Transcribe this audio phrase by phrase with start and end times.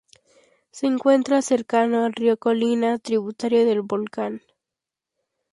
[0.71, 4.41] Se encuentra cercano al río Colina, tributario del Volcán.